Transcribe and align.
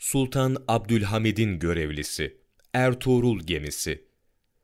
Sultan 0.00 0.56
Abdülhamid'in 0.68 1.58
görevlisi 1.58 2.36
Ertuğrul 2.74 3.40
gemisi 3.40 4.04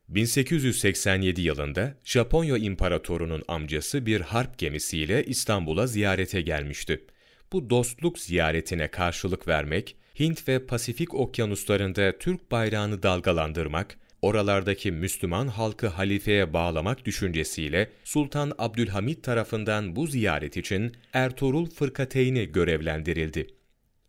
1887 0.09 1.41
yılında 1.41 1.97
Japonya 2.03 2.57
İmparatorunun 2.57 3.43
amcası 3.47 4.05
bir 4.05 4.21
harp 4.21 4.57
gemisiyle 4.57 5.23
İstanbul'a 5.23 5.87
ziyarete 5.87 6.41
gelmişti. 6.41 7.05
Bu 7.51 7.69
dostluk 7.69 8.19
ziyaretine 8.19 8.87
karşılık 8.87 9.47
vermek, 9.47 9.95
Hint 10.19 10.47
ve 10.47 10.65
Pasifik 10.65 11.13
okyanuslarında 11.13 12.17
Türk 12.17 12.51
bayrağını 12.51 13.03
dalgalandırmak, 13.03 13.97
oralardaki 14.21 14.91
Müslüman 14.91 15.47
halkı 15.47 15.87
halifeye 15.87 16.53
bağlamak 16.53 17.05
düşüncesiyle 17.05 17.89
Sultan 18.03 18.51
Abdülhamid 18.57 19.23
tarafından 19.23 19.95
bu 19.95 20.07
ziyaret 20.07 20.57
için 20.57 20.95
Ertuğrul 21.13 21.69
Fırkateyni 21.69 22.51
görevlendirildi. 22.51 23.56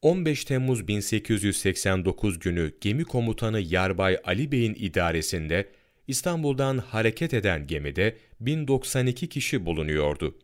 15 0.03 0.45
Temmuz 0.45 0.89
1889 0.89 2.39
günü 2.39 2.72
gemi 2.81 3.04
komutanı 3.04 3.61
Yarbay 3.61 4.18
Ali 4.25 4.53
Bey'in 4.53 4.75
idaresinde 4.75 5.68
İstanbul'dan 6.09 6.79
hareket 6.79 7.35
eden 7.35 7.67
gemide 7.67 8.17
1092 8.41 9.29
kişi 9.29 9.67
bulunuyordu. 9.67 10.39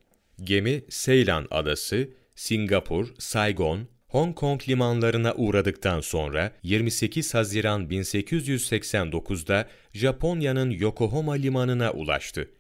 Gemi 0.45 0.83
Seylan 0.89 1.47
Adası, 1.51 2.09
Singapur, 2.35 3.15
Saigon, 3.19 3.89
Hong 4.07 4.35
Kong 4.35 4.69
limanlarına 4.69 5.35
uğradıktan 5.35 6.01
sonra 6.01 6.53
28 6.63 7.35
Haziran 7.35 7.89
1889'da 7.89 9.69
Japonya'nın 9.93 10.71
Yokohama 10.71 11.33
limanına 11.33 11.93
ulaştı. 11.93 12.51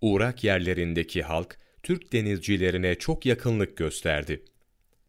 Uğrak 0.00 0.44
yerlerindeki 0.44 1.22
halk 1.22 1.58
Türk 1.82 2.12
denizcilerine 2.12 2.94
çok 2.94 3.26
yakınlık 3.26 3.76
gösterdi. 3.76 4.42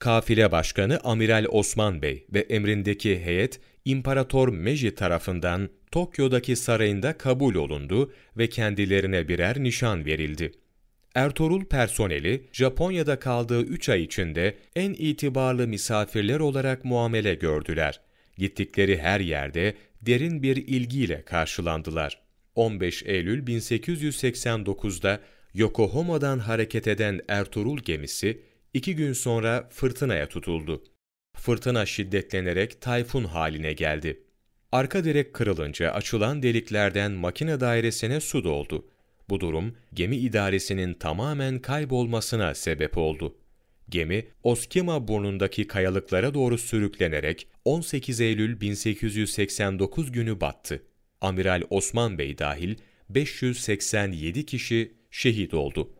Kafile 0.03 0.51
Başkanı 0.51 0.99
Amiral 1.03 1.45
Osman 1.49 2.01
Bey 2.01 2.25
ve 2.33 2.39
emrindeki 2.39 3.19
heyet 3.19 3.59
İmparator 3.85 4.49
Meiji 4.49 4.95
tarafından 4.95 5.69
Tokyo'daki 5.91 6.55
sarayında 6.55 7.17
kabul 7.17 7.55
olundu 7.55 8.13
ve 8.37 8.49
kendilerine 8.49 9.27
birer 9.27 9.63
nişan 9.63 10.05
verildi. 10.05 10.51
Ertuğrul 11.15 11.65
personeli 11.65 12.43
Japonya'da 12.51 13.19
kaldığı 13.19 13.61
3 13.61 13.89
ay 13.89 14.03
içinde 14.03 14.57
en 14.75 14.93
itibarlı 14.93 15.67
misafirler 15.67 16.39
olarak 16.39 16.85
muamele 16.85 17.35
gördüler. 17.35 18.01
Gittikleri 18.37 18.97
her 18.97 19.19
yerde 19.19 19.75
derin 20.01 20.43
bir 20.43 20.55
ilgiyle 20.55 21.21
karşılandılar. 21.21 22.21
15 22.55 23.03
Eylül 23.05 23.47
1889'da 23.47 25.19
Yokohama'dan 25.53 26.39
hareket 26.39 26.87
eden 26.87 27.21
Ertuğrul 27.27 27.77
gemisi 27.77 28.39
iki 28.73 28.95
gün 28.95 29.13
sonra 29.13 29.69
fırtınaya 29.71 30.29
tutuldu. 30.29 30.83
Fırtına 31.35 31.85
şiddetlenerek 31.85 32.81
tayfun 32.81 33.23
haline 33.23 33.73
geldi. 33.73 34.23
Arka 34.71 35.03
direk 35.03 35.33
kırılınca 35.33 35.91
açılan 35.91 36.43
deliklerden 36.43 37.11
makine 37.11 37.59
dairesine 37.59 38.19
su 38.19 38.43
doldu. 38.43 38.87
Bu 39.29 39.39
durum 39.39 39.75
gemi 39.93 40.17
idaresinin 40.17 40.93
tamamen 40.93 41.59
kaybolmasına 41.59 42.55
sebep 42.55 42.97
oldu. 42.97 43.37
Gemi 43.89 44.27
Oskima 44.43 45.07
burnundaki 45.07 45.67
kayalıklara 45.67 46.33
doğru 46.33 46.57
sürüklenerek 46.57 47.47
18 47.65 48.21
Eylül 48.21 48.61
1889 48.61 50.11
günü 50.11 50.41
battı. 50.41 50.83
Amiral 51.21 51.63
Osman 51.69 52.17
Bey 52.17 52.37
dahil 52.37 52.75
587 53.09 54.45
kişi 54.45 54.93
şehit 55.11 55.53
oldu. 55.53 55.93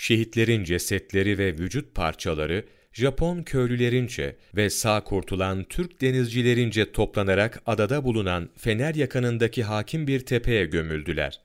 Şehitlerin 0.00 0.64
cesetleri 0.64 1.38
ve 1.38 1.58
vücut 1.58 1.94
parçaları 1.94 2.64
Japon 2.92 3.42
köylülerince 3.42 4.36
ve 4.56 4.70
sağ 4.70 5.04
kurtulan 5.04 5.64
Türk 5.64 6.00
denizcilerince 6.00 6.92
toplanarak 6.92 7.62
adada 7.66 8.04
bulunan 8.04 8.50
Fener 8.56 8.94
yakınındaki 8.94 9.62
hakim 9.62 10.06
bir 10.06 10.20
tepeye 10.20 10.64
gömüldüler. 10.64 11.40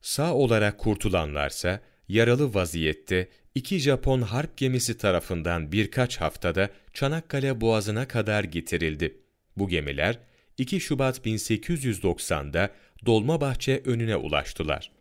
Sağ 0.00 0.34
olarak 0.34 0.78
kurtulanlarsa 0.78 1.80
yaralı 2.08 2.54
vaziyette 2.54 3.28
iki 3.54 3.78
Japon 3.78 4.22
harp 4.22 4.56
gemisi 4.56 4.98
tarafından 4.98 5.72
birkaç 5.72 6.16
haftada 6.16 6.70
Çanakkale 6.92 7.60
Boğazı'na 7.60 8.08
kadar 8.08 8.44
getirildi. 8.44 9.20
Bu 9.56 9.68
gemiler 9.68 10.18
2 10.58 10.80
Şubat 10.80 11.26
1890'da 11.26 12.70
Dolmabahçe 13.06 13.82
önüne 13.84 14.16
ulaştılar. 14.16 14.92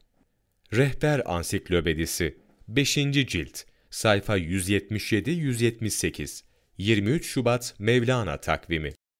Rehber 0.73 1.21
Ansiklopedisi 1.25 2.44
5. 2.67 2.95
Cilt 3.27 3.65
Sayfa 3.89 4.37
177-178 4.37 6.41
23 6.77 7.25
Şubat 7.25 7.75
Mevlana 7.79 8.41
takvimi 8.41 8.93